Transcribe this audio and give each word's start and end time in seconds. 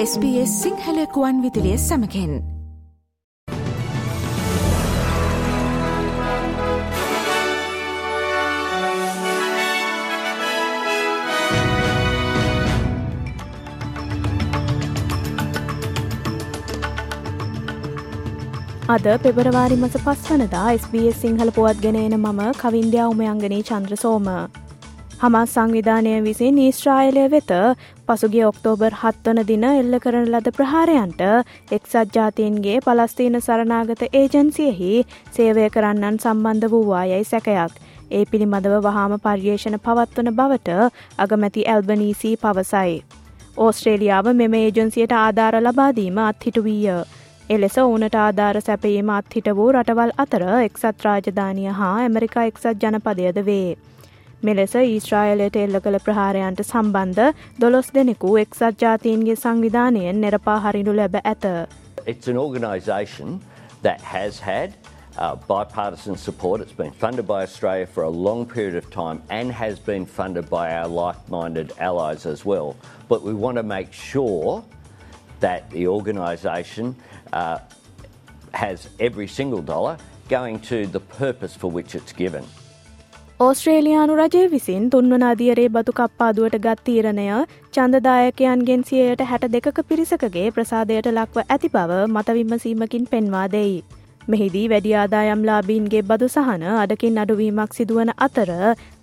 SBS 0.00 0.50
සිංහලකුවන් 0.62 1.38
විදිලිය 1.42 1.78
සමකෙන් 1.78 2.34
අද 18.88 19.08
පෙබරවාරි 19.24 19.76
මස 19.76 19.96
පස්වනදා 20.04 20.68
SBS 20.74 21.18
සිංහල 21.22 21.50
පුවත් 21.50 21.82
ගෙනන 21.82 21.98
මම 22.16 22.40
කවින්දයා 22.62 23.08
උමයංගනී 23.08 23.62
චන්ද්‍ර 23.62 23.96
සෝම. 23.96 24.32
හමස් 25.20 25.52
සංවිධානය 25.52 26.16
විසින් 26.22 26.58
ඊස්ට්‍රායිලය 26.58 27.30
වෙත 27.30 27.52
පසුගේ 28.08 28.44
ඔක්තෝබර් 28.46 28.94
හත්වන 29.00 29.40
දින 29.48 29.64
එල්ල 29.66 29.98
කරන 30.00 30.28
ලද 30.28 30.52
ප්‍රහාරයන්ට 30.52 31.20
එක්සත් 31.70 32.14
ජාතීන්ගේ 32.14 32.78
පලස්තීන 32.80 33.40
සරනාගත 33.40 34.02
ඒජන්සියෙහි 34.12 34.92
සේවය 35.30 35.68
කරන්නන් 35.70 36.18
සම්බන්ධ 36.18 36.70
වූවා 36.70 37.04
යැයි 37.04 37.26
සැකයක්. 37.26 37.74
ඒ 38.10 38.24
පිළිබඳව 38.24 38.76
වහාම 38.84 39.14
පර්යේෂණ 39.20 39.78
පවත්වන 39.80 40.34
බවට 40.34 40.90
අගමැති 41.18 41.66
ඇල්බනීසී 41.66 42.34
පවසයි. 42.38 42.94
ඕස්ට්‍රේලියාව 43.58 44.32
මෙම 44.34 44.54
ඒජන්සියට 44.56 45.14
ආධාර 45.16 45.58
ලබාදීම 45.60 46.20
අත්හිටු 46.24 46.64
වීය. 46.64 46.96
එලෙස 47.50 47.76
ඕනට 47.80 48.16
ආධාර 48.18 48.60
සැපීම 48.62 49.12
අත්හිට 49.12 49.52
වූ 49.56 49.68
රටවල් 49.72 50.16
අතර 50.18 50.46
එක්සත් 50.60 51.04
රාජධානය 51.04 51.68
හා 51.78 51.92
ඇමරිකා 51.98 52.48
එක්සත් 52.50 52.66
ජනපදයද 52.82 53.44
වේ. 53.46 53.76
මෙලෙස 54.43 54.73
ඊශ්‍රායලයට 54.75 55.57
එල්ල 55.59 55.79
කළ 55.83 55.97
ප්‍රහාරයන්ට 56.05 56.61
සම්බන්ධ 56.63 57.27
දොළොස් 57.63 57.91
දෙනෙකු 57.97 58.31
එක්සත් 58.41 58.81
ජාතීන්ගේ 58.85 59.35
සංවිධානයෙන් 59.43 60.17
නෙරපා 60.23 60.55
හරිනු 60.65 60.95
ලැබ 60.99 61.15
ඇත. 61.23 61.45
It's 62.05 62.27
an 62.27 62.37
organisation 62.37 63.39
that 63.83 64.01
has 64.01 64.39
had 64.39 64.73
uh, 65.17 65.35
bipartisan 65.47 66.17
support. 66.17 66.61
It's 66.61 66.73
been 66.73 66.91
funded 66.91 67.25
by 67.27 67.43
Australia 67.43 67.87
for 67.87 68.03
a 68.03 68.09
long 68.09 68.45
period 68.45 68.75
of 68.75 68.89
time 68.89 69.21
and 69.29 69.51
has 69.51 69.79
been 69.79 70.05
funded 70.05 70.49
by 70.49 70.65
our 70.73 70.87
like 70.87 71.21
minded 71.29 71.71
allies 71.79 72.25
as 72.25 72.45
well. 72.45 72.75
But 73.07 73.23
we 73.23 73.33
want 73.33 73.57
to 73.57 73.63
make 73.63 73.93
sure 73.93 74.63
that 75.39 75.69
the 75.71 75.87
organisation 75.87 76.95
uh, 77.31 77.59
has 78.53 78.89
every 78.99 79.27
single 79.27 79.61
dollar 79.61 79.97
going 80.29 80.59
to 80.71 80.87
the 80.87 80.99
purpose 80.99 81.55
for 81.55 81.71
which 81.71 81.95
it's 81.95 82.13
given. 82.13 82.43
ඕස්ට්‍රේලයානු 83.40 84.14
රජය 84.18 84.40
විසින් 84.52 84.86
තුන්වන 84.92 85.24
අදියරේ 85.26 85.66
බතු 85.74 85.92
කප්පාදුවට 85.98 86.54
ගත් 86.62 86.80
තීරණය 86.86 87.26
චන්දදායකයන්ගෙන් 87.74 88.80
සියයට 88.88 89.20
හැට 89.28 89.44
දෙකක 89.52 89.76
පිරිසකගේ 89.88 90.46
ප්‍රසාදයට 90.54 91.08
ලක්ව 91.10 91.44
ඇති 91.46 91.68
බව 91.74 91.98
මතවිමසීමකින් 92.08 93.04
පෙන්වා 93.12 93.44
දෙයි. 93.52 93.76
මෙහිදී 94.28 94.64
වැඩි 94.72 94.94
ආදායම්ලාබීන්ගේ 94.94 96.02
බදු 96.02 96.28
සහන 96.28 96.64
අඩකින් 96.76 97.20
අඩුවීමක් 97.22 97.76
සිදුවන 97.78 98.10
අතර 98.26 98.50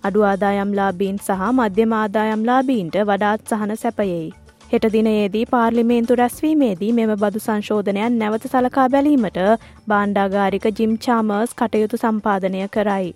අඩු 0.04 0.26
ආදායම්ලාබීන් 0.30 1.16
සහ 1.18 1.46
මධ්‍යම 1.50 1.94
ආදායම්ලාබීන්ට 1.96 2.98
වඩාත් 3.02 3.46
සහන 3.50 3.72
සැපයෙයි. 3.76 4.26
හෙට 4.72 4.88
දිනයේදී 4.94 5.46
පාර්ලිමේන්තු 5.46 6.18
රැස්වීමේදී 6.20 6.90
මෙම 6.92 7.14
බදු 7.22 7.42
සංශෝධනයන් 7.44 8.18
නැවත 8.18 8.44
සලකා 8.48 8.86
බැලීමට 8.88 9.40
බාණ්ඩාගාරික 9.88 10.68
ජිම් 10.74 10.92
චාමර්ස් 11.06 11.56
කටයුතු 11.60 12.02
සම්පාදනය 12.04 12.68
කරයි. 12.76 13.08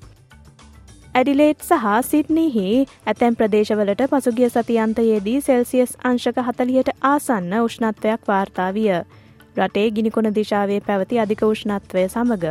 ඇඩිලේට් 1.10 1.62
සහ 1.62 1.86
සිට්නීහි 2.02 2.66
ඇතැම් 3.04 3.36
ප්‍රදේශවලට 3.36 4.02
පසුගිය 4.10 4.48
සතියන්තයේදී 4.48 5.40
සෙල්සියස් 5.42 5.94
අංශක 6.04 6.36
හතලියට 6.48 6.90
ආසන්න 7.04 7.54
උෂ්ණත්වයක් 7.56 8.28
වාර්තා 8.28 8.68
විය. 8.74 8.92
රටේ 9.56 9.88
ගිනිකොන 9.90 10.28
දිශාවේ 10.36 10.78
පැවති 10.82 11.18
අධික 11.18 11.42
උෂ්ණත්වය 11.42 12.04
සමඟ 12.04 12.46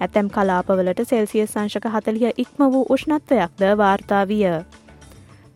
ඇතැම් 0.00 0.28
කලාපවලට 0.30 1.02
සෙල්සිය 1.04 1.42
සංශක 1.44 1.88
හතලිය 1.94 2.30
ඉක්ම 2.36 2.62
වූ 2.66 2.84
උෂ්ණත්වයක්ද 2.88 3.64
වාර්තා 3.76 4.22
විය. 4.24 4.46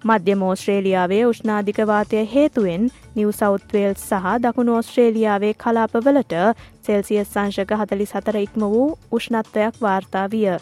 මධ්‍යම 0.05 0.43
ඕස්ට්‍රේලියාවේ 0.43 1.23
උෂ්නාධිකවාතය 1.27 2.25
හේතුවෙන් 2.33 2.91
නිව් 3.15 3.31
සෞත්වේල්ස් 3.33 4.03
සහ 4.09 4.35
දකුණු 4.41 4.75
ඕස්ට්‍රේලියාවේ 4.75 5.55
කලාපවලට 5.57 6.35
සෙල්සියස් 6.83 7.31
සංශක 7.31 7.79
හතලි 7.83 8.07
සතර 8.07 8.37
ඉක්ම 8.39 8.67
වූ 8.67 8.91
උෂ්ණත්වයක් 9.13 9.81
වාර්තා 9.81 10.27
විය. 10.29 10.59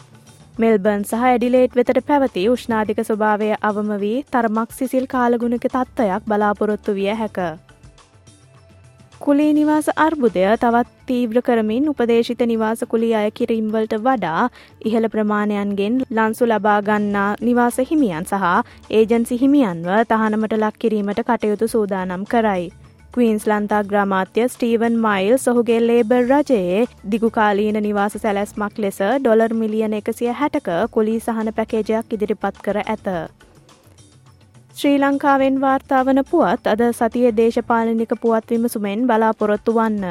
මෙල්බන් 0.57 1.01
සහ 1.03 1.23
ඇඩිලේට් 1.25 1.75
වෙතට 1.77 1.97
පැවති 2.05 2.43
උෂ්නාධික 2.51 2.99
ස්වභාවය 3.01 3.49
අවම 3.67 3.89
වී 4.03 4.21
තරමක් 4.33 4.71
සිසිල් 4.77 5.03
කාලගුණක 5.11 5.65
තත්ත්වයක් 5.65 6.23
බලාපොරොත්තු 6.29 6.95
විය 6.97 7.11
හැක. 7.19 7.37
කුලේ 9.19 9.51
නිවාස 9.51 9.89
අර්බුදය 9.97 10.45
තවත් 10.55 10.89
තීව්‍ර 11.07 11.37
කරමින් 11.41 11.91
උපදේශිත 11.91 12.41
නිවාස 12.45 12.81
කුලි 12.91 13.11
අය 13.19 13.29
කිරීම්වලට 13.31 13.93
වඩා 13.99 14.49
ඉහළ 14.85 15.09
ප්‍රමාණයන්ගෙන් 15.09 16.01
ලන්සු 16.09 16.49
ලබාගන්නා 16.51 17.29
නිවාස 17.41 17.79
හිමියන් 17.91 18.27
සහ 18.31 18.49
ඒජන්සි 18.91 19.41
හිමියන්ව 19.43 19.93
තහනමට 20.11 20.59
ලක් 20.59 20.75
කිරීමට 20.79 21.23
කටයුතු 21.23 21.67
සූදානම් 21.67 22.25
කරයි. 22.25 22.67
කවීන්ස් 23.13 23.45
ලන්තා 23.47 23.81
ග්‍රාමාත්‍ය 23.83 24.43
ස්ටීවන් 24.47 24.95
මයිල් 25.03 25.35
සොහුගේ 25.39 25.79
ලේබර් 25.81 26.23
රජයේ 26.25 26.81
දිගුකාලීන 27.11 27.79
නිවාස 27.83 28.15
සැලැස්මක් 28.17 28.75
ලෙස 28.77 28.99
ඩොලර් 29.01 29.53
මිලියන 29.53 29.95
එකසිය 29.99 30.31
හැටක 30.39 30.67
කුලී 30.91 31.19
සහන 31.19 31.49
පැකේජයක් 31.57 32.15
ඉදිරිපත් 32.15 32.57
කර 32.65 32.79
ඇත. 32.83 33.07
ශ්‍රී 34.75 34.97
ලංකාවෙන් 34.99 35.55
වාර්තාාවන 35.61 36.21
පුවත් 36.31 36.67
අද 36.67 36.81
සතිය 36.91 37.29
දේශපාලනික 37.37 38.11
පුවත් 38.21 38.51
විමසුමෙන් 38.51 39.07
බලාපොරොත්තු 39.09 39.75
වන්න. 39.77 40.05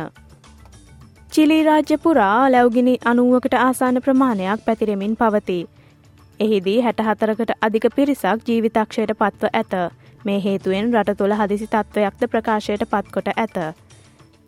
චිලි 1.33 1.59
රාජ්‍ය 1.65 1.97
පුරා 1.99 2.41
ලැවගිනි 2.51 2.95
අනුවකට 3.05 3.55
ආසාන 3.59 4.03
ප්‍රමාණයක් 4.05 4.65
පැතිරෙමින් 4.67 5.15
පවති. 5.17 5.61
එහිදී 6.41 6.81
හැටහතරකට 6.81 7.53
අධික 7.61 7.87
පිරිසක් 7.97 8.43
ජීවිතක්ෂයට 8.49 9.13
පත්ව 9.15 9.53
ඇත. 9.53 9.75
මේ 10.27 10.39
හේතුවෙන් 10.41 10.93
රට 10.93 11.19
තුළ 11.19 11.35
හදිසි 11.35 11.67
තත්ත්වයක්ද 11.69 12.23
ප්‍රකාශයට 12.33 12.85
පත්කොට 12.87 13.29
ඇත. 13.35 13.57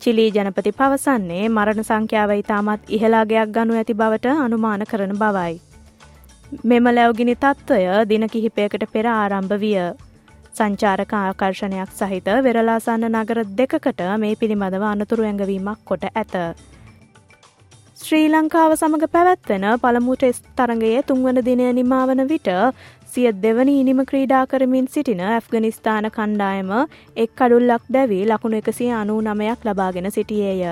චිලී 0.01 0.29
ජනපති 0.31 0.71
පවසන්නේ 0.73 1.45
මරණ 1.47 1.85
සංඛ්‍යාව 1.85 2.31
ඉතාමත් 2.35 2.91
ඉහලාගයක් 2.97 3.49
ගනු 3.55 3.73
ඇති 3.75 3.93
බවට 3.93 4.35
අනුමාන 4.39 4.85
කරන 4.91 5.15
බවයි. 5.17 5.55
මෙම 6.63 6.85
ලැවගිනි 6.89 7.35
තත්ත්වය 7.37 7.83
දින 8.05 8.25
කිහිපයකට 8.27 8.85
පෙර 8.93 9.07
ආරම්භ 9.09 9.55
විය. 9.57 9.77
සංචාරක 10.53 11.13
ආකර්ශණයක් 11.15 11.91
සහිත 11.93 12.27
වෙරලාසන්න 12.45 13.05
නගර 13.13 13.39
දෙකකට 13.57 14.01
මේ 14.17 14.35
පිළිබඳව 14.35 14.85
අනතුරු 14.87 15.25
ඇඟවීමක් 15.25 15.79
කොට 15.85 16.05
ඇත. 16.11 16.35
ශ්‍රී 17.99 18.27
ලංකාව 18.29 18.73
සමඟ 18.73 19.05
පැවැත්වෙන 19.13 19.65
පළමු 19.81 20.13
ටෙස් 20.15 20.37
තරගයේ 20.57 21.01
තුන්වන 21.03 21.39
දිනය 21.43 21.65
නිමාවන 21.73 22.21
විට 22.29 22.49
සිය 23.11 23.29
දෙවනි 23.43 23.73
ඉනිම 23.81 23.99
ක්‍රීඩා 24.05 24.43
කරමින් 24.45 24.87
සිටින 24.87 25.21
ඇෆ්ගනිස්ථාන 25.27 26.07
කණ්ඩායම 26.11 26.71
එක් 27.15 27.31
කඩුල්ලක් 27.35 27.83
දැවී 27.89 28.23
ලකුණු 28.27 28.61
එකසිය 28.61 28.89
අනූ 28.93 29.19
නමයක් 29.23 29.65
ලබාගෙන 29.65 30.09
සිටියේය. 30.11 30.63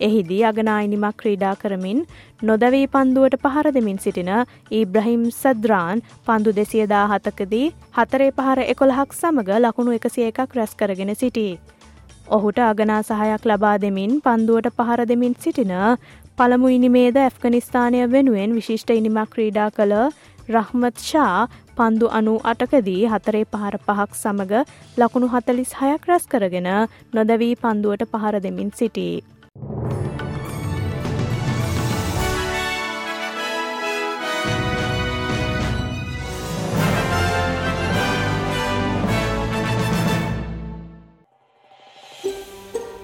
එහිදී 0.00 0.40
අගනායිනිමක් 0.44 1.16
ක්‍රීඩා 1.20 1.54
කරමින් 1.56 1.98
නොදවී 2.42 2.86
පන්දුවට 2.94 3.36
පහර 3.42 3.68
දෙමින් 3.76 3.98
සිටින 3.98 4.30
ඊබ්‍රහිම් 4.70 5.26
සද්‍රාන් 5.32 6.02
පන්දු 6.26 6.56
දෙසියදා 6.58 7.04
හතකදී 7.12 7.66
හතරේ 7.98 8.30
පහර 8.38 8.62
එකොළහක් 8.66 9.12
සමඟ 9.14 9.52
ලකුණු 9.60 9.98
එකසිය 9.98 10.26
එකක් 10.30 10.56
රැස් 10.58 10.74
කරගෙන 10.74 11.14
සිටී. 11.14 11.52
ඔහුට 12.30 12.58
අගනා 12.62 13.02
සහයක් 13.02 13.44
ලබා 13.44 13.76
දෙමින් 13.78 14.12
පන්දුවට 14.20 14.74
පහර 14.76 15.00
දෙමින් 15.04 15.32
සිටින 15.36 15.72
පළමු 16.38 16.68
ඉනිමේද 16.70 17.16
ඇෆ්ගනිස්ථානය 17.18 18.02
වෙනුවෙන් 18.08 18.54
විශිෂ්ට 18.58 18.92
ඉනිමක් 18.92 19.32
ක්‍රීඩා 19.32 19.66
කළ 19.72 19.94
රහ්මත් 20.48 20.96
ෂා 21.00 21.48
පන්දු 21.76 22.12
අනු 22.12 22.34
අටකදී 22.44 23.02
හතරේ 23.08 23.42
පහර 23.48 23.76
පහක් 23.80 24.10
සමඟ 24.16 24.54
ලකුණු 24.98 25.32
හතලිස් 25.34 25.74
හයක් 25.80 26.08
රැස් 26.08 26.24
කරගෙන 26.26 26.70
නොදවී 27.12 27.52
පන්දුවට 27.56 28.08
පහර 28.12 28.34
දෙමින් 28.40 28.70
සිටී. 28.72 29.14